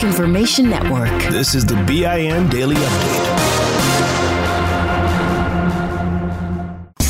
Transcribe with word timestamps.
Black 0.00 0.12
Information 0.12 0.70
Network. 0.70 1.10
This 1.30 1.54
is 1.54 1.66
the 1.66 1.74
BIN 1.84 2.48
Daily 2.48 2.74
Update. 2.74 3.36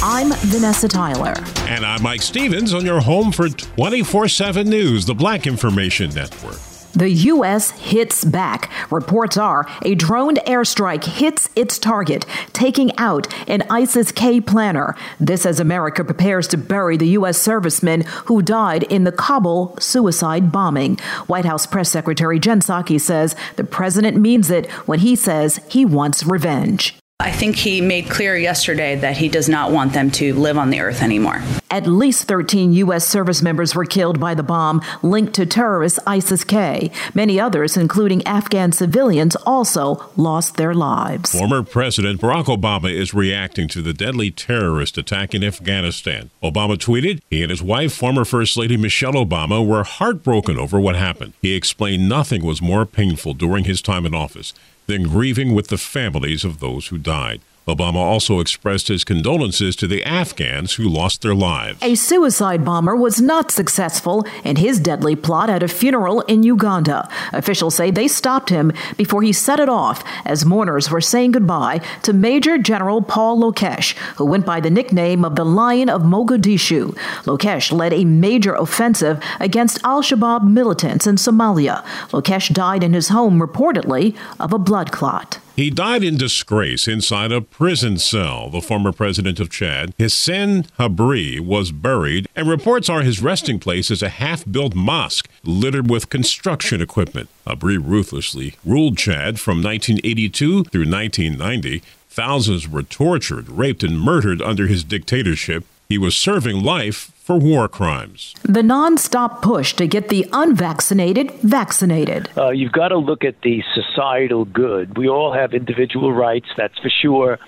I'm 0.02 0.32
Vanessa 0.48 0.88
Tyler. 0.88 1.34
And 1.68 1.86
I'm 1.86 2.02
Mike 2.02 2.20
Stevens 2.20 2.74
on 2.74 2.84
your 2.84 3.00
home 3.00 3.30
for 3.30 3.48
24 3.48 4.26
7 4.26 4.68
News, 4.68 5.06
the 5.06 5.14
Black 5.14 5.46
Information 5.46 6.10
Network. 6.10 6.58
The 6.94 7.10
U.S. 7.10 7.70
hits 7.70 8.24
back. 8.24 8.70
Reports 8.90 9.36
are 9.36 9.66
a 9.82 9.94
drone 9.94 10.36
airstrike 10.36 11.04
hits 11.04 11.48
its 11.56 11.78
target, 11.78 12.26
taking 12.52 12.96
out 12.98 13.32
an 13.48 13.62
ISIS 13.70 14.12
K 14.12 14.40
planner. 14.40 14.94
This 15.18 15.46
as 15.46 15.60
America 15.60 16.04
prepares 16.04 16.46
to 16.48 16.58
bury 16.58 16.96
the 16.96 17.08
U.S. 17.08 17.38
servicemen 17.38 18.02
who 18.26 18.42
died 18.42 18.82
in 18.84 19.04
the 19.04 19.12
Kabul 19.12 19.76
suicide 19.78 20.52
bombing. 20.52 20.98
White 21.26 21.44
House 21.44 21.66
Press 21.66 21.88
Secretary 21.88 22.38
Jen 22.38 22.60
Psaki 22.60 23.00
says 23.00 23.34
the 23.56 23.64
president 23.64 24.16
means 24.16 24.50
it 24.50 24.70
when 24.86 24.98
he 24.98 25.16
says 25.16 25.60
he 25.68 25.84
wants 25.84 26.24
revenge. 26.24 26.99
I 27.20 27.30
think 27.30 27.56
he 27.56 27.82
made 27.82 28.08
clear 28.08 28.34
yesterday 28.36 28.96
that 28.96 29.16
he 29.18 29.28
does 29.28 29.48
not 29.48 29.70
want 29.70 29.92
them 29.92 30.10
to 30.12 30.32
live 30.34 30.56
on 30.56 30.70
the 30.70 30.80
earth 30.80 31.02
anymore. 31.02 31.42
At 31.70 31.86
least 31.86 32.24
13 32.24 32.72
U.S. 32.72 33.06
service 33.06 33.42
members 33.42 33.74
were 33.74 33.84
killed 33.84 34.18
by 34.18 34.34
the 34.34 34.42
bomb 34.42 34.80
linked 35.02 35.34
to 35.34 35.46
terrorist 35.46 35.98
ISIS 36.06 36.44
K. 36.44 36.90
Many 37.14 37.38
others, 37.38 37.76
including 37.76 38.26
Afghan 38.26 38.72
civilians, 38.72 39.36
also 39.46 40.10
lost 40.16 40.56
their 40.56 40.74
lives. 40.74 41.32
Former 41.32 41.62
President 41.62 42.20
Barack 42.20 42.46
Obama 42.46 42.92
is 42.92 43.12
reacting 43.12 43.68
to 43.68 43.82
the 43.82 43.92
deadly 43.92 44.30
terrorist 44.30 44.96
attack 44.96 45.34
in 45.34 45.44
Afghanistan. 45.44 46.30
Obama 46.42 46.76
tweeted 46.76 47.20
he 47.28 47.42
and 47.42 47.50
his 47.50 47.62
wife, 47.62 47.92
former 47.92 48.24
First 48.24 48.56
Lady 48.56 48.76
Michelle 48.76 49.12
Obama, 49.12 49.64
were 49.64 49.84
heartbroken 49.84 50.58
over 50.58 50.80
what 50.80 50.96
happened. 50.96 51.34
He 51.42 51.54
explained 51.54 52.08
nothing 52.08 52.42
was 52.44 52.62
more 52.62 52.86
painful 52.86 53.34
during 53.34 53.64
his 53.64 53.82
time 53.82 54.06
in 54.06 54.14
office 54.14 54.54
than 54.90 55.04
grieving 55.04 55.54
with 55.54 55.68
the 55.68 55.78
families 55.78 56.44
of 56.44 56.58
those 56.58 56.88
who 56.88 56.98
died. 56.98 57.40
Obama 57.68 57.96
also 57.96 58.40
expressed 58.40 58.88
his 58.88 59.04
condolences 59.04 59.76
to 59.76 59.86
the 59.86 60.02
Afghans 60.02 60.74
who 60.74 60.88
lost 60.88 61.22
their 61.22 61.34
lives. 61.34 61.78
A 61.82 61.94
suicide 61.94 62.64
bomber 62.64 62.96
was 62.96 63.20
not 63.20 63.50
successful 63.50 64.26
in 64.44 64.56
his 64.56 64.80
deadly 64.80 65.14
plot 65.14 65.50
at 65.50 65.62
a 65.62 65.68
funeral 65.68 66.22
in 66.22 66.42
Uganda. 66.42 67.08
Officials 67.32 67.74
say 67.74 67.90
they 67.90 68.08
stopped 68.08 68.48
him 68.48 68.72
before 68.96 69.22
he 69.22 69.32
set 69.32 69.60
it 69.60 69.68
off 69.68 70.02
as 70.24 70.44
mourners 70.44 70.90
were 70.90 71.00
saying 71.00 71.32
goodbye 71.32 71.80
to 72.02 72.12
Major 72.12 72.58
General 72.58 73.02
Paul 73.02 73.40
Lokech, 73.40 73.96
who 74.16 74.24
went 74.24 74.46
by 74.46 74.58
the 74.58 74.70
nickname 74.70 75.24
of 75.24 75.36
the 75.36 75.44
Lion 75.44 75.88
of 75.88 76.02
Mogadishu. 76.02 76.94
Lokech 77.24 77.72
led 77.72 77.92
a 77.92 78.04
major 78.04 78.54
offensive 78.54 79.22
against 79.38 79.78
Al 79.84 80.02
Shabaab 80.02 80.48
militants 80.48 81.06
in 81.06 81.16
Somalia. 81.16 81.84
Lokech 82.08 82.52
died 82.52 82.82
in 82.82 82.94
his 82.94 83.10
home 83.10 83.40
reportedly 83.40 84.16
of 84.40 84.52
a 84.52 84.58
blood 84.58 84.90
clot. 84.90 85.38
He 85.56 85.68
died 85.68 86.02
in 86.02 86.16
disgrace 86.16 86.88
inside 86.88 87.32
a 87.32 87.40
prison 87.40 87.98
cell. 87.98 88.48
The 88.48 88.60
former 88.60 88.92
president 88.92 89.40
of 89.40 89.50
Chad, 89.50 89.94
Hissène 89.98 90.66
Habré, 90.78 91.40
was 91.40 91.72
buried, 91.72 92.28
and 92.34 92.48
reports 92.48 92.88
are 92.88 93.02
his 93.02 93.20
resting 93.20 93.58
place 93.58 93.90
is 93.90 94.02
a 94.02 94.08
half 94.08 94.50
built 94.50 94.74
mosque 94.74 95.28
littered 95.42 95.90
with 95.90 96.08
construction 96.08 96.80
equipment. 96.80 97.28
Habré 97.46 97.78
ruthlessly 97.82 98.54
ruled 98.64 98.96
Chad 98.96 99.38
from 99.38 99.62
1982 99.62 100.64
through 100.64 100.88
1990. 100.88 101.82
Thousands 102.08 102.68
were 102.68 102.82
tortured, 102.82 103.48
raped, 103.48 103.82
and 103.82 104.00
murdered 104.00 104.40
under 104.40 104.66
his 104.66 104.82
dictatorship. 104.82 105.64
He 105.90 105.98
was 105.98 106.16
serving 106.16 106.62
life 106.62 107.10
for 107.16 107.36
war 107.36 107.66
crimes. 107.66 108.36
The 108.44 108.62
nonstop 108.62 109.42
push 109.42 109.72
to 109.72 109.88
get 109.88 110.08
the 110.08 110.24
unvaccinated 110.32 111.32
vaccinated. 111.42 112.30
Uh, 112.36 112.50
you've 112.50 112.70
got 112.70 112.88
to 112.88 112.96
look 112.96 113.24
at 113.24 113.40
the 113.42 113.64
societal 113.74 114.44
good. 114.44 114.96
We 114.96 115.08
all 115.08 115.32
have 115.32 115.52
individual 115.52 116.12
rights, 116.12 116.46
that's 116.56 116.78
for 116.78 116.90
sure. 116.90 117.40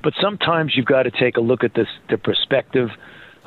But 0.00 0.14
sometimes 0.20 0.76
you've 0.76 0.86
got 0.86 1.02
to 1.02 1.10
take 1.10 1.36
a 1.36 1.40
look 1.40 1.64
at 1.64 1.74
this, 1.74 1.88
the 2.08 2.18
perspective 2.18 2.90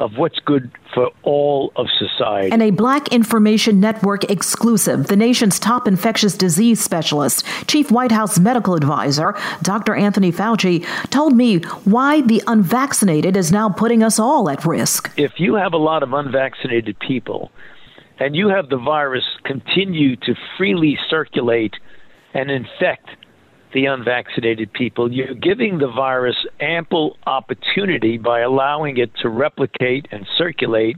of 0.01 0.17
what's 0.17 0.39
good 0.39 0.71
for 0.93 1.11
all 1.21 1.71
of 1.75 1.87
society. 1.97 2.51
And 2.51 2.61
a 2.61 2.71
Black 2.71 3.09
Information 3.09 3.79
Network 3.79 4.29
exclusive, 4.29 5.07
the 5.07 5.15
nation's 5.15 5.59
top 5.59 5.87
infectious 5.87 6.35
disease 6.35 6.83
specialist, 6.83 7.45
Chief 7.67 7.91
White 7.91 8.11
House 8.11 8.39
medical 8.39 8.75
advisor, 8.75 9.35
Dr. 9.61 9.95
Anthony 9.95 10.31
Fauci, 10.31 10.85
told 11.11 11.37
me 11.37 11.59
why 11.85 12.21
the 12.21 12.41
unvaccinated 12.47 13.37
is 13.37 13.51
now 13.51 13.69
putting 13.69 14.01
us 14.01 14.17
all 14.17 14.49
at 14.49 14.65
risk. 14.65 15.11
If 15.17 15.39
you 15.39 15.55
have 15.55 15.73
a 15.73 15.77
lot 15.77 16.01
of 16.01 16.13
unvaccinated 16.13 16.97
people 16.99 17.51
and 18.19 18.35
you 18.35 18.49
have 18.49 18.69
the 18.69 18.77
virus 18.77 19.23
continue 19.43 20.15
to 20.15 20.35
freely 20.57 20.97
circulate 21.09 21.75
and 22.33 22.49
infect 22.49 23.07
the 23.73 23.85
unvaccinated 23.85 24.73
people. 24.73 25.11
You're 25.11 25.33
giving 25.33 25.77
the 25.77 25.87
virus 25.87 26.35
ample 26.59 27.17
opportunity 27.25 28.17
by 28.17 28.41
allowing 28.41 28.97
it 28.97 29.11
to 29.21 29.29
replicate 29.29 30.07
and 30.11 30.25
circulate. 30.37 30.97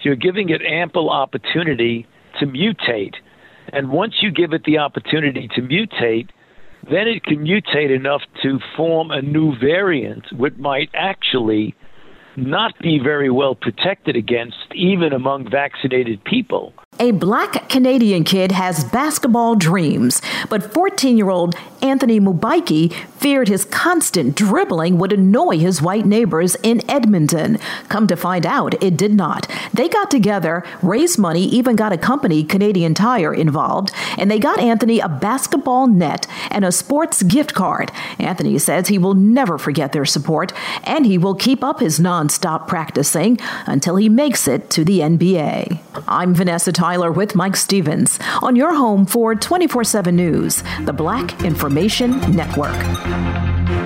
You're 0.00 0.16
giving 0.16 0.50
it 0.50 0.62
ample 0.62 1.10
opportunity 1.10 2.06
to 2.40 2.46
mutate. 2.46 3.14
And 3.72 3.90
once 3.90 4.14
you 4.20 4.30
give 4.30 4.52
it 4.52 4.64
the 4.64 4.78
opportunity 4.78 5.48
to 5.54 5.62
mutate, 5.62 6.28
then 6.84 7.08
it 7.08 7.24
can 7.24 7.38
mutate 7.38 7.94
enough 7.94 8.22
to 8.42 8.60
form 8.76 9.10
a 9.10 9.20
new 9.20 9.56
variant, 9.58 10.24
which 10.32 10.54
might 10.56 10.90
actually 10.94 11.74
not 12.36 12.78
be 12.80 12.98
very 12.98 13.30
well 13.30 13.54
protected 13.54 14.14
against, 14.14 14.56
even 14.74 15.12
among 15.12 15.50
vaccinated 15.50 16.22
people. 16.24 16.72
A 16.98 17.10
black 17.12 17.68
Canadian 17.68 18.24
kid 18.24 18.52
has 18.52 18.84
basketball 18.84 19.54
dreams, 19.54 20.22
but 20.48 20.72
14 20.72 21.16
year 21.16 21.30
old 21.30 21.54
Anthony 21.82 22.18
Mubaiki 22.20 22.92
feared 23.16 23.48
his 23.48 23.64
constant 23.64 24.34
dribbling 24.34 24.98
would 24.98 25.12
annoy 25.12 25.58
his 25.58 25.82
white 25.82 26.06
neighbors 26.06 26.56
in 26.62 26.88
Edmonton. 26.90 27.58
Come 27.88 28.06
to 28.06 28.16
find 28.16 28.46
out, 28.46 28.80
it 28.82 28.96
did 28.96 29.12
not. 29.12 29.50
They 29.72 29.88
got 29.88 30.10
together, 30.10 30.64
raised 30.82 31.18
money, 31.18 31.44
even 31.44 31.76
got 31.76 31.92
a 31.92 31.98
company, 31.98 32.44
Canadian 32.44 32.94
Tire, 32.94 33.34
involved, 33.34 33.90
and 34.16 34.30
they 34.30 34.38
got 34.38 34.58
Anthony 34.60 35.00
a 35.00 35.08
basketball 35.08 35.86
net 35.86 36.26
and 36.50 36.64
a 36.64 36.72
sports 36.72 37.22
gift 37.22 37.54
card. 37.54 37.90
Anthony 38.18 38.58
says 38.58 38.88
he 38.88 38.98
will 38.98 39.14
never 39.14 39.58
forget 39.58 39.92
their 39.92 40.04
support, 40.04 40.52
and 40.84 41.04
he 41.04 41.18
will 41.18 41.34
keep 41.34 41.62
up 41.64 41.80
his 41.80 41.98
nonstop 41.98 42.68
practicing 42.68 43.38
until 43.66 43.96
he 43.96 44.08
makes 44.08 44.48
it 44.48 44.70
to 44.70 44.84
the 44.84 45.00
NBA. 45.00 45.78
I'm 46.08 46.34
Vanessa 46.34 46.72
Tyler 46.72 47.10
with 47.10 47.34
Mike 47.34 47.56
Stevens 47.56 48.18
on 48.42 48.56
your 48.56 48.74
home 48.74 49.06
for 49.06 49.34
24 49.34 49.84
7 49.84 50.14
News, 50.14 50.62
the 50.84 50.92
Black 50.92 51.42
Information 51.44 51.65
Network. 52.34 53.85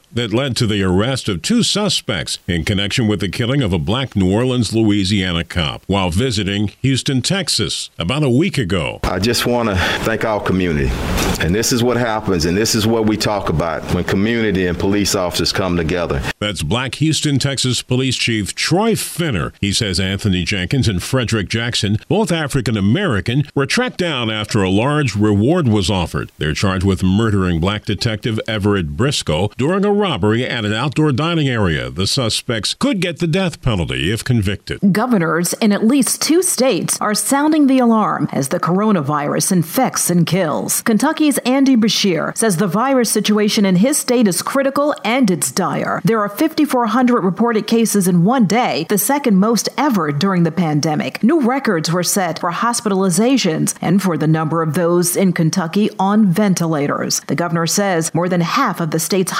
that 0.13 0.33
led 0.33 0.55
to 0.57 0.67
the 0.67 0.83
arrest 0.83 1.29
of 1.29 1.41
two 1.41 1.63
suspects 1.63 2.39
in 2.47 2.65
connection 2.65 3.07
with 3.07 3.19
the 3.19 3.29
killing 3.29 3.61
of 3.61 3.73
a 3.73 3.79
black 3.79 4.15
New 4.15 4.33
Orleans, 4.33 4.73
Louisiana 4.73 5.43
cop 5.43 5.83
while 5.87 6.09
visiting 6.09 6.69
Houston, 6.81 7.21
Texas 7.21 7.89
about 7.97 8.23
a 8.23 8.29
week 8.29 8.57
ago. 8.57 8.99
I 9.03 9.19
just 9.19 9.45
want 9.45 9.69
to 9.69 9.75
thank 10.03 10.25
our 10.25 10.41
community. 10.41 10.89
And 11.41 11.55
this 11.55 11.71
is 11.71 11.81
what 11.81 11.97
happens, 11.97 12.45
and 12.45 12.55
this 12.55 12.75
is 12.75 12.85
what 12.85 13.07
we 13.07 13.17
talk 13.17 13.49
about 13.49 13.81
when 13.95 14.03
community 14.03 14.67
and 14.67 14.77
police 14.77 15.15
officers 15.15 15.51
come 15.51 15.75
together. 15.75 16.21
That's 16.39 16.61
Black 16.61 16.95
Houston, 16.95 17.39
Texas 17.39 17.81
Police 17.81 18.15
Chief 18.15 18.53
Troy 18.53 18.95
Finner. 18.95 19.51
He 19.59 19.71
says 19.71 19.99
Anthony 19.99 20.43
Jenkins 20.43 20.87
and 20.87 21.01
Frederick 21.01 21.49
Jackson, 21.49 21.97
both 22.07 22.31
African 22.31 22.77
American, 22.77 23.43
were 23.55 23.65
tracked 23.65 23.97
down 23.97 24.29
after 24.29 24.61
a 24.61 24.69
large 24.69 25.15
reward 25.15 25.67
was 25.67 25.89
offered. 25.89 26.31
They're 26.37 26.53
charged 26.53 26.85
with 26.85 27.03
murdering 27.03 27.59
black 27.59 27.85
detective 27.85 28.39
Everett 28.47 28.95
Briscoe 28.95 29.47
during 29.57 29.83
a 29.83 29.91
robbery 30.01 30.43
at 30.45 30.65
an 30.65 30.73
outdoor 30.73 31.11
dining 31.11 31.47
area. 31.47 31.91
The 31.91 32.07
suspects 32.07 32.73
could 32.73 32.99
get 32.99 33.19
the 33.19 33.27
death 33.27 33.61
penalty 33.61 34.11
if 34.11 34.23
convicted. 34.23 34.79
Governors 34.91 35.53
in 35.53 35.71
at 35.71 35.85
least 35.85 36.21
two 36.21 36.41
states 36.41 36.99
are 36.99 37.13
sounding 37.13 37.67
the 37.67 37.77
alarm 37.77 38.27
as 38.31 38.49
the 38.49 38.59
coronavirus 38.59 39.51
infects 39.51 40.09
and 40.09 40.25
kills. 40.25 40.81
Kentucky's 40.81 41.37
Andy 41.39 41.75
Beshear 41.75 42.35
says 42.35 42.57
the 42.57 42.67
virus 42.67 43.11
situation 43.11 43.63
in 43.63 43.75
his 43.75 43.97
state 43.97 44.27
is 44.27 44.41
critical 44.41 44.95
and 45.03 45.29
it's 45.29 45.51
dire. 45.51 46.01
There 46.03 46.19
are 46.19 46.29
5,400 46.29 47.23
reported 47.23 47.67
cases 47.67 48.07
in 48.07 48.23
one 48.23 48.47
day, 48.47 48.87
the 48.89 48.97
second 48.97 49.37
most 49.37 49.69
ever 49.77 50.11
during 50.11 50.41
the 50.43 50.51
pandemic. 50.51 51.21
New 51.23 51.41
records 51.41 51.91
were 51.91 52.03
set 52.03 52.39
for 52.39 52.51
hospitalizations 52.51 53.75
and 53.81 54.01
for 54.01 54.17
the 54.17 54.27
number 54.27 54.63
of 54.63 54.73
those 54.73 55.15
in 55.15 55.31
Kentucky 55.31 55.91
on 55.99 56.25
ventilators. 56.25 57.19
The 57.27 57.35
governor 57.35 57.67
says 57.67 58.11
more 58.15 58.27
than 58.27 58.41
half 58.41 58.79
of 58.79 58.89
the 58.89 58.99
state's 58.99 59.31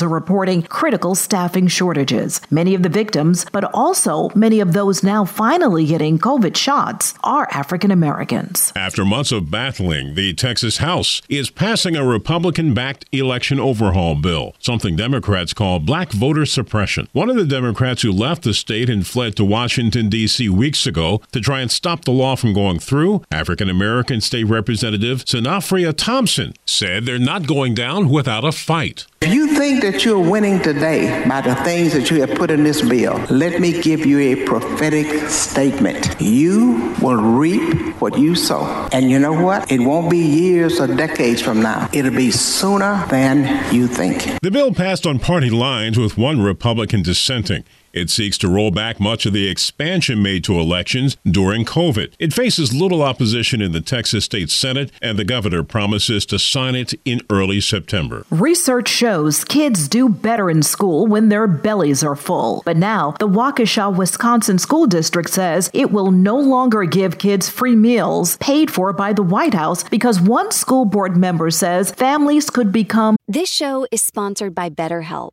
hospitals 0.00 0.02
are 0.02 0.20
reporting 0.20 0.62
critical 0.62 1.14
staffing 1.14 1.68
shortages. 1.68 2.40
Many 2.50 2.74
of 2.74 2.82
the 2.82 2.88
victims, 2.88 3.46
but 3.52 3.64
also 3.74 4.30
many 4.34 4.60
of 4.60 4.72
those 4.72 5.02
now 5.02 5.24
finally 5.24 5.86
getting 5.86 6.18
COVID 6.18 6.56
shots, 6.56 7.14
are 7.22 7.48
African 7.50 7.90
Americans. 7.90 8.72
After 8.76 9.04
months 9.04 9.32
of 9.32 9.50
battling, 9.50 10.14
the 10.14 10.34
Texas 10.34 10.78
House 10.78 11.22
is 11.28 11.50
passing 11.50 11.96
a 11.96 12.04
Republican 12.04 12.74
backed 12.74 13.04
election 13.12 13.60
overhaul 13.60 14.14
bill, 14.14 14.54
something 14.58 14.96
Democrats 14.96 15.54
call 15.54 15.80
black 15.80 16.12
voter 16.12 16.46
suppression. 16.46 17.08
One 17.12 17.30
of 17.30 17.36
the 17.36 17.46
Democrats 17.46 18.02
who 18.02 18.12
left 18.12 18.42
the 18.42 18.54
state 18.54 18.90
and 18.90 19.06
fled 19.06 19.36
to 19.36 19.44
Washington, 19.44 20.08
D.C. 20.08 20.48
weeks 20.48 20.86
ago 20.86 21.20
to 21.32 21.40
try 21.40 21.60
and 21.60 21.70
stop 21.70 22.04
the 22.04 22.12
law 22.12 22.36
from 22.36 22.52
going 22.52 22.78
through, 22.78 23.22
African 23.30 23.68
American 23.68 24.20
State 24.20 24.44
Representative 24.44 25.24
Senfronia 25.24 25.92
Thompson, 25.94 26.54
said 26.64 27.04
they're 27.04 27.18
not 27.18 27.46
going 27.46 27.74
down 27.74 28.08
without 28.08 28.44
a 28.44 28.52
fight. 28.52 29.06
If 29.22 29.34
you 29.34 29.48
think 29.48 29.82
that 29.82 30.02
you're 30.02 30.18
winning 30.18 30.60
today 30.60 31.28
by 31.28 31.42
the 31.42 31.54
things 31.56 31.92
that 31.92 32.10
you 32.10 32.22
have 32.22 32.30
put 32.38 32.50
in 32.50 32.64
this 32.64 32.80
bill, 32.80 33.18
let 33.28 33.60
me 33.60 33.78
give 33.82 34.06
you 34.06 34.18
a 34.18 34.46
prophetic 34.46 35.28
statement. 35.28 36.18
You 36.18 36.96
will 37.02 37.20
reap 37.20 38.00
what 38.00 38.18
you 38.18 38.34
sow. 38.34 38.88
And 38.92 39.10
you 39.10 39.18
know 39.18 39.34
what? 39.34 39.70
It 39.70 39.80
won't 39.80 40.10
be 40.10 40.16
years 40.16 40.80
or 40.80 40.86
decades 40.86 41.42
from 41.42 41.60
now. 41.60 41.90
It'll 41.92 42.16
be 42.16 42.30
sooner 42.30 43.04
than 43.10 43.44
you 43.74 43.88
think. 43.88 44.40
The 44.40 44.50
bill 44.50 44.72
passed 44.72 45.06
on 45.06 45.18
party 45.18 45.50
lines 45.50 45.98
with 45.98 46.16
one 46.16 46.40
Republican 46.40 47.02
dissenting. 47.02 47.64
It 47.92 48.10
seeks 48.10 48.38
to 48.38 48.48
roll 48.48 48.70
back 48.70 49.00
much 49.00 49.26
of 49.26 49.32
the 49.32 49.48
expansion 49.48 50.22
made 50.22 50.44
to 50.44 50.58
elections 50.58 51.16
during 51.24 51.64
COVID. 51.64 52.14
It 52.18 52.32
faces 52.32 52.72
little 52.72 53.02
opposition 53.02 53.60
in 53.60 53.72
the 53.72 53.80
Texas 53.80 54.24
State 54.24 54.50
Senate, 54.50 54.92
and 55.02 55.18
the 55.18 55.24
governor 55.24 55.62
promises 55.62 56.24
to 56.26 56.38
sign 56.38 56.74
it 56.74 56.94
in 57.04 57.20
early 57.30 57.60
September. 57.60 58.24
Research 58.30 58.88
shows 58.88 59.44
kids 59.44 59.88
do 59.88 60.08
better 60.08 60.50
in 60.50 60.62
school 60.62 61.06
when 61.06 61.28
their 61.28 61.46
bellies 61.46 62.04
are 62.04 62.16
full. 62.16 62.62
But 62.64 62.76
now, 62.76 63.14
the 63.18 63.28
Waukesha, 63.28 63.96
Wisconsin 63.96 64.58
School 64.58 64.86
District 64.86 65.28
says 65.28 65.70
it 65.74 65.90
will 65.90 66.10
no 66.10 66.38
longer 66.38 66.84
give 66.84 67.18
kids 67.18 67.48
free 67.48 67.76
meals 67.76 68.36
paid 68.38 68.70
for 68.70 68.92
by 68.92 69.12
the 69.12 69.22
White 69.22 69.54
House 69.54 69.82
because 69.84 70.20
one 70.20 70.50
school 70.52 70.84
board 70.84 71.16
member 71.16 71.50
says 71.50 71.90
families 71.90 72.50
could 72.50 72.72
become. 72.72 73.16
This 73.26 73.50
show 73.50 73.86
is 73.90 74.02
sponsored 74.02 74.54
by 74.54 74.70
BetterHelp. 74.70 75.32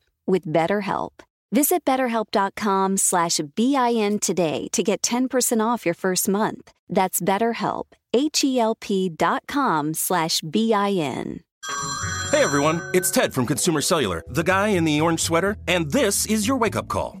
with 0.25 0.45
BetterHelp. 0.45 1.21
Visit 1.51 1.83
betterhelp.com 1.83 2.97
slash 2.97 3.41
BIN 3.55 4.19
today 4.19 4.69
to 4.71 4.83
get 4.83 5.01
10% 5.01 5.65
off 5.65 5.85
your 5.85 5.93
first 5.95 6.29
month. 6.29 6.71
That's 6.87 7.19
BetterHelp, 7.19 7.85
H-E-L-P 8.13 9.09
dot 9.09 9.43
com 9.47 9.93
slash 9.93 10.41
B-I-N. 10.41 11.41
Hey 12.31 12.43
everyone, 12.43 12.81
it's 12.93 13.11
Ted 13.11 13.33
from 13.33 13.45
Consumer 13.45 13.81
Cellular, 13.81 14.23
the 14.29 14.43
guy 14.43 14.69
in 14.69 14.85
the 14.85 15.01
orange 15.01 15.19
sweater, 15.19 15.57
and 15.67 15.91
this 15.91 16.25
is 16.25 16.47
your 16.47 16.55
wake 16.57 16.77
up 16.77 16.87
call. 16.87 17.20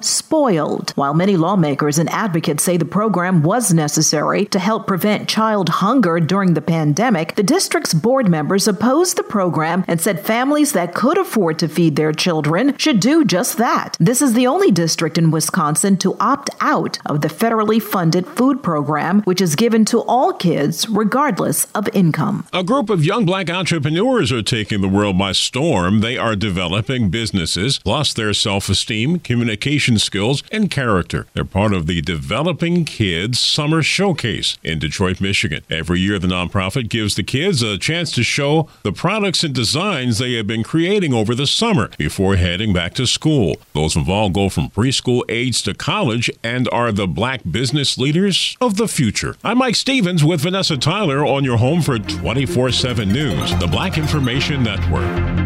spoiled. 0.00 0.90
While 0.96 1.14
many 1.14 1.36
lawmakers 1.36 1.98
and 1.98 2.10
advocates 2.10 2.64
say 2.64 2.76
the 2.76 2.84
program 2.84 3.42
was 3.44 3.72
necessary 3.72 4.46
to 4.46 4.58
help 4.58 4.88
prevent 4.88 5.28
child 5.28 5.68
hunger 5.68 6.18
during 6.18 6.54
the 6.54 6.60
pandemic, 6.60 7.36
the 7.36 7.44
district's 7.44 7.94
board 7.94 8.28
members 8.28 8.66
opposed 8.66 9.16
the 9.16 9.22
program 9.22 9.84
and 9.86 10.00
said 10.00 10.18
families 10.18 10.72
that 10.72 10.94
could 10.94 11.18
afford 11.18 11.60
to 11.60 11.68
feed 11.68 11.94
their 11.94 12.12
children 12.12 12.76
should 12.78 12.98
do 12.98 13.24
just 13.24 13.58
that. 13.58 13.96
This 14.00 14.20
is 14.20 14.34
the 14.34 14.48
only 14.48 14.72
district 14.72 15.18
in 15.18 15.30
Wisconsin 15.30 15.96
to 15.98 16.16
opt 16.18 16.50
out 16.60 16.98
of 17.06 17.20
the 17.20 17.28
federally 17.28 17.80
funded 17.80 18.26
food 18.26 18.64
program, 18.64 19.22
which 19.22 19.40
is 19.40 19.54
given 19.54 19.84
to 19.86 20.00
all 20.02 20.32
kids 20.32 20.88
regardless 20.88 21.66
of 21.76 21.88
income. 21.92 22.44
A 22.52 22.64
group 22.64 22.90
of 22.90 23.04
young 23.04 23.24
black 23.24 23.48
entrepreneurs 23.48 24.32
are 24.32 24.42
taking 24.42 24.80
the 24.80 24.88
world 24.88 25.16
by 25.16 25.30
storm. 25.30 26.00
They 26.00 26.18
are 26.18 26.34
developing 26.34 27.08
businesses, 27.10 27.78
plus 27.78 28.12
their 28.12 28.34
self 28.34 28.68
esteem, 28.68 29.20
communication, 29.20 29.75
communication 29.76 29.98
skills, 29.98 30.42
and 30.50 30.70
character. 30.70 31.26
They're 31.34 31.44
part 31.44 31.74
of 31.74 31.86
the 31.86 32.00
Developing 32.00 32.84
Kids 32.84 33.38
Summer 33.38 33.82
Showcase 33.82 34.56
in 34.62 34.78
Detroit, 34.78 35.20
Michigan. 35.20 35.62
Every 35.68 36.00
year, 36.00 36.18
the 36.18 36.28
nonprofit 36.28 36.88
gives 36.88 37.14
the 37.14 37.22
kids 37.22 37.62
a 37.62 37.76
chance 37.76 38.10
to 38.12 38.22
show 38.22 38.68
the 38.82 38.92
products 38.92 39.44
and 39.44 39.54
designs 39.54 40.18
they 40.18 40.34
have 40.34 40.46
been 40.46 40.62
creating 40.62 41.12
over 41.12 41.34
the 41.34 41.46
summer 41.46 41.90
before 41.98 42.36
heading 42.36 42.72
back 42.72 42.94
to 42.94 43.06
school. 43.06 43.56
Those 43.74 43.96
involved 43.96 44.34
go 44.34 44.48
from 44.48 44.70
preschool 44.70 45.22
age 45.28 45.62
to 45.64 45.74
college 45.74 46.30
and 46.42 46.68
are 46.72 46.92
the 46.92 47.06
black 47.06 47.42
business 47.50 47.98
leaders 47.98 48.56
of 48.60 48.76
the 48.76 48.88
future. 48.88 49.36
I'm 49.44 49.58
Mike 49.58 49.76
Stevens 49.76 50.24
with 50.24 50.40
Vanessa 50.40 50.76
Tyler 50.76 51.24
on 51.24 51.44
your 51.44 51.58
home 51.58 51.82
for 51.82 51.98
24 51.98 52.72
7 52.72 53.12
News, 53.12 53.58
the 53.58 53.66
Black 53.66 53.98
Information 53.98 54.62
Network. 54.62 55.45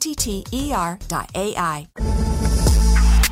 T 0.00 0.14
T 0.14 0.42
E 0.50 0.72
R 0.72 0.98
dot 1.08 1.30
A 1.34 1.54
I. 1.56 2.29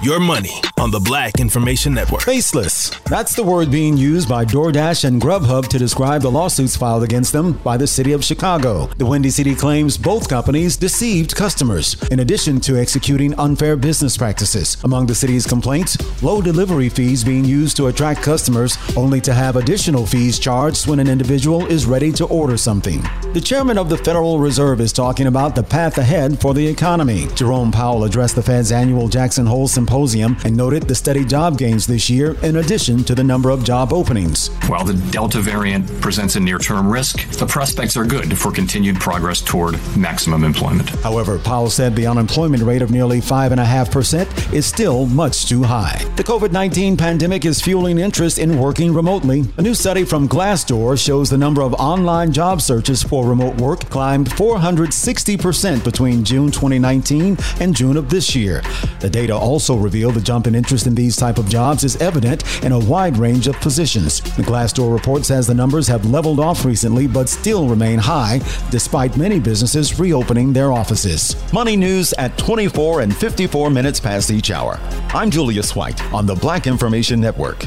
your 0.03 0.21
money 0.21 0.63
on 0.79 0.93
the 0.93 1.01
Black 1.01 1.41
Information 1.41 1.93
Network. 1.93 2.23
Faceless. 2.23 2.91
That's 3.11 3.35
the 3.35 3.43
word 3.43 3.69
being 3.69 3.97
used 3.97 4.29
by 4.29 4.45
DoorDash 4.45 5.05
and 5.05 5.21
Grubhub 5.21 5.67
to 5.69 5.79
describe 5.79 6.23
the 6.23 6.31
lawsuits 6.31 6.77
filed 6.77 7.03
against 7.03 7.33
them 7.33 7.55
by 7.65 7.77
the 7.77 7.87
city 7.87 8.13
of 8.13 8.23
Chicago. 8.23 8.87
The 8.99 9.07
Windy 9.07 9.31
City 9.31 9.57
claims 9.57 9.99
both 9.99 10.29
companies 10.29 10.77
deceived 10.77 11.35
customers, 11.35 12.01
in 12.13 12.21
addition 12.21 12.61
to 12.61 12.79
executing 12.79 13.37
unfair 13.41 13.77
business 13.77 14.17
practices. 14.17 14.77
Among 14.85 15.07
the 15.07 15.17
city's 15.17 15.47
complaints, 15.47 15.99
low 16.23 16.41
delivery 16.41 16.89
fees 16.89 17.25
being 17.25 17.45
used 17.45 17.77
to 17.79 17.89
attract 17.89 18.23
customers, 18.23 18.79
only 18.97 19.21
to 19.23 19.35
have 19.35 19.57
additional 19.57 20.07
fees 20.07 20.39
charged 20.39 20.87
when 20.87 21.01
an 21.01 21.09
individual 21.09 21.67
is 21.67 21.87
ready 21.87 22.13
to 22.13 22.25
order 22.27 22.57
something. 22.57 23.03
The 23.33 23.41
chairman 23.41 23.79
of 23.79 23.89
the 23.89 23.99
Federal 23.99 24.39
Reserve 24.39 24.81
is 24.81 24.93
talking 24.93 25.27
about 25.27 25.57
the 25.57 25.63
path 25.65 25.99
ahead 25.99 26.41
for 26.41 26.55
the 26.55 26.67
economy. 26.67 27.27
Jerome 27.35 27.73
Powell 27.73 28.05
addressed 28.05 28.37
the 28.37 28.43
Fed's 28.43 28.71
annual 28.71 29.09
Jackson 29.09 29.47
Hole 29.47 29.67
Symposium 29.67 29.88
and 29.89 30.57
noted 30.57 30.83
the 30.83 30.95
steady 30.95 31.25
job 31.25 31.57
gains 31.57 31.87
this 31.87 32.11
year 32.11 32.37
in 32.43 32.57
addition 32.57 33.03
to 33.03 33.15
the 33.15 33.25
number 33.25 33.51
of 33.51 33.65
job 33.65 33.93
openings. 33.93 34.49
While 34.69 34.85
the 34.85 34.95
Delta 35.11 35.41
variant 35.41 35.89
presents 36.03 36.37
a 36.37 36.41
near 36.41 36.59
term 36.59 36.91
risk, 36.91 37.29
the 37.39 37.47
prospects 37.47 37.97
are 37.97 38.05
good 38.05 38.37
for 38.39 38.53
continued 38.53 38.97
progress 39.01 39.41
toward 39.41 39.79
maximum 39.97 40.45
employment. 40.45 40.91
However, 41.03 41.39
Powell 41.39 41.71
said 41.71 41.97
the 41.97 42.07
unemployment 42.07 42.63
rate 42.63 42.83
of 42.83 42.91
nearly 42.91 43.21
5.5% 43.21 44.53
is 44.53 44.67
still 44.67 45.07
much 45.07 45.49
too 45.49 45.63
high. 45.63 46.05
The 46.17 46.25
COVID 46.25 46.53
19 46.53 46.97
pandemic 46.97 47.47
is 47.47 47.63
fueling 47.63 47.99
interest 47.99 48.39
in 48.39 48.59
working 48.59 48.93
remotely. 48.93 49.45
A 49.57 49.63
new 49.63 49.75
study 49.75 50.05
from 50.05 50.29
Glassdoor 50.29 51.03
shows 51.03 51.31
the 51.31 51.39
number 51.39 51.63
of 51.63 51.73
online 51.75 52.31
job 52.33 52.61
searches 52.61 53.03
for 53.03 53.27
remote 53.27 53.57
work 53.57 53.81
climbed 53.89 54.29
460% 54.31 55.83
between 55.83 56.25
June 56.25 56.51
2019 56.51 57.39
and 57.61 57.75
June 57.75 57.97
of 57.97 58.11
this 58.11 58.37
year. 58.37 58.63
The 59.01 59.09
data 59.09 59.35
also 59.35 59.78
reveal 59.79 60.11
the 60.11 60.21
jump 60.21 60.47
in 60.47 60.55
interest 60.55 60.87
in 60.87 60.95
these 60.95 61.17
type 61.17 61.39
of 61.39 61.49
jobs 61.49 61.85
is 61.85 61.97
evident 61.97 62.45
in 62.65 62.73
a 62.73 62.79
wide 62.79 63.17
range 63.17 63.47
of 63.47 63.57
positions. 63.57 64.21
The 64.37 64.43
Glassdoor 64.43 64.93
report 64.93 65.25
says 65.25 65.47
the 65.47 65.55
numbers 65.55 65.87
have 65.89 66.05
leveled 66.05 66.41
off 66.41 66.65
recently 66.65 67.07
but 67.07 67.29
still 67.29 67.69
remain 67.69 67.99
high 67.99 68.41
despite 68.71 69.17
many 69.17 69.41
businesses 69.41 69.99
reopening 69.99 70.53
their 70.53 70.73
offices. 70.73 71.37
Money 71.53 71.77
news 71.77 72.13
at 72.15 72.37
24 72.39 73.03
and 73.03 73.17
54 73.17 73.71
minutes 73.71 74.01
past 74.01 74.31
each 74.31 74.51
hour. 74.51 74.79
I'm 75.11 75.31
Julius 75.31 75.75
White 75.75 76.03
on 76.13 76.27
the 76.27 76.35
Black 76.35 76.67
Information 76.67 77.21
Network. 77.21 77.67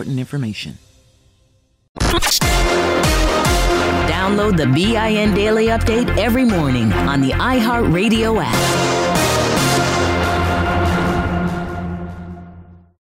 important 0.01 0.19
information. 0.19 0.77
Download 4.09 4.57
the 4.57 4.65
BIN 4.65 5.33
Daily 5.35 5.67
Update 5.67 6.17
every 6.17 6.45
morning 6.45 6.91
on 6.93 7.21
the 7.21 7.31
iHeartRadio 7.31 8.43
app. 8.43 9.00